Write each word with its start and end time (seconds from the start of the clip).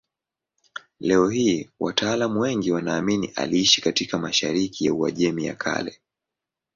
Leo 0.99 1.29
hii 1.29 1.69
wataalamu 1.79 2.39
wengi 2.39 2.71
wanaamini 2.71 3.27
aliishi 3.35 3.81
katika 3.81 4.17
mashariki 4.19 4.85
ya 4.85 4.93
Uajemi 4.93 5.45
ya 5.45 5.55
Kale. 5.55 6.01